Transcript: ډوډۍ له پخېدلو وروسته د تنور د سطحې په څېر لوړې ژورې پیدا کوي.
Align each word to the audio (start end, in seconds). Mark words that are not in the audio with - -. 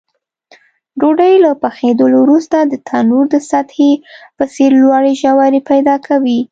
ډوډۍ 0.99 1.33
له 1.45 1.51
پخېدلو 1.63 2.17
وروسته 2.21 2.57
د 2.63 2.73
تنور 2.87 3.25
د 3.31 3.35
سطحې 3.49 3.91
په 4.37 4.43
څېر 4.53 4.71
لوړې 4.81 5.13
ژورې 5.21 5.59
پیدا 5.69 5.95
کوي. 6.07 6.39